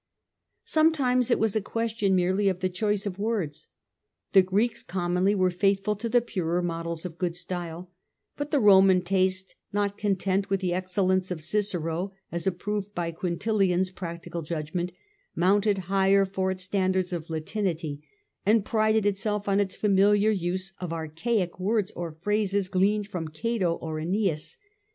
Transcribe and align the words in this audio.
Sometimes 0.65 1.29
it 1.29 1.37
was 1.37 1.55
a 1.55 1.61
question 1.61 2.15
merely 2.15 2.49
of 2.49 2.59
the 2.61 2.69
choice 2.69 3.05
of 3.05 3.19
words. 3.19 3.67
The 4.31 4.41
Greeks 4.41 4.81
commonly 4.81 5.35
were 5.35 5.51
faithful 5.51 5.95
to 5.97 6.09
the 6.09 6.21
purer 6.23 6.63
models 6.63 7.05
of 7.05 7.19
good 7.19 7.35
style; 7.35 7.91
but 8.35 8.49
the 8.49 8.59
Roman 8.59 9.03
taste, 9.03 9.53
not 9.71 9.99
content 9.99 10.49
with 10.49 10.59
the 10.59 10.73
excellence 10.73 11.29
of 11.29 11.39
Cicero 11.43 12.13
as 12.31 12.47
approved 12.47 12.95
by 12.95 13.11
Quintilian^s 13.11 13.93
practised 13.93 14.47
judgment, 14.47 14.91
mounted 15.35 15.77
higher 15.85 16.25
for 16.25 16.49
its 16.49 16.63
standards 16.63 17.13
of 17.13 17.29
Latinity, 17.29 18.01
and 18.43 18.65
prided 18.65 19.05
itself 19.05 19.47
on 19.47 19.59
its 19.59 19.75
familiar 19.75 20.31
use 20.31 20.73
of 20.79 20.91
archaic 20.91 21.59
words 21.59 21.91
or 21.95 22.11
phrases 22.21 22.69
gleaned 22.69 23.05
from 23.05 23.27
Cato 23.27 23.75
or 23.75 23.99
from 23.99 24.07
Ennius. 24.07 24.57